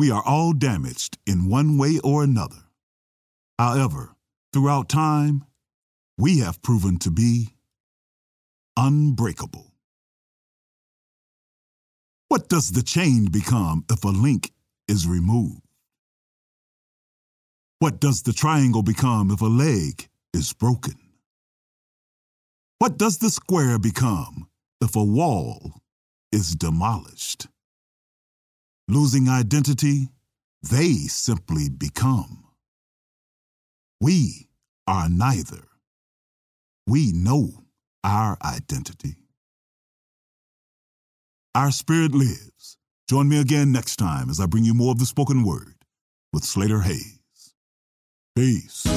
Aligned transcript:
We 0.00 0.10
are 0.10 0.22
all 0.24 0.54
damaged 0.54 1.18
in 1.26 1.50
one 1.50 1.76
way 1.76 1.98
or 2.02 2.24
another. 2.24 2.62
However, 3.58 4.16
throughout 4.50 4.88
time, 4.88 5.44
we 6.16 6.38
have 6.38 6.62
proven 6.62 6.98
to 7.00 7.10
be 7.10 7.50
unbreakable. 8.78 9.74
What 12.28 12.48
does 12.48 12.70
the 12.70 12.82
chain 12.82 13.26
become 13.26 13.84
if 13.90 14.02
a 14.02 14.08
link 14.08 14.52
is 14.88 15.06
removed? 15.06 15.60
What 17.80 18.00
does 18.00 18.22
the 18.22 18.32
triangle 18.32 18.82
become 18.82 19.30
if 19.30 19.42
a 19.42 19.52
leg 19.66 20.08
is 20.32 20.54
broken? 20.54 20.98
What 22.78 22.96
does 22.96 23.18
the 23.18 23.28
square 23.28 23.78
become 23.78 24.48
if 24.80 24.96
a 24.96 25.04
wall 25.04 25.82
is 26.32 26.54
demolished? 26.54 27.48
Losing 28.90 29.28
identity, 29.28 30.08
they 30.68 30.94
simply 30.94 31.68
become. 31.68 32.42
We 34.00 34.48
are 34.88 35.08
neither. 35.08 35.62
We 36.88 37.12
know 37.12 37.50
our 38.02 38.36
identity. 38.44 39.14
Our 41.54 41.70
spirit 41.70 42.10
lives. 42.16 42.78
Join 43.08 43.28
me 43.28 43.40
again 43.40 43.70
next 43.70 43.94
time 43.94 44.28
as 44.28 44.40
I 44.40 44.46
bring 44.46 44.64
you 44.64 44.74
more 44.74 44.90
of 44.90 44.98
the 44.98 45.06
spoken 45.06 45.44
word 45.44 45.76
with 46.32 46.42
Slater 46.42 46.80
Hayes. 46.80 47.54
Peace. 48.34 48.88